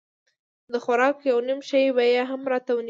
د 0.71 0.73
خوراک 0.83 1.17
يو 1.31 1.37
نيم 1.47 1.59
شى 1.69 1.81
به 1.95 2.03
يې 2.13 2.21
هم 2.29 2.41
راته 2.51 2.71
رانيوه. 2.71 2.79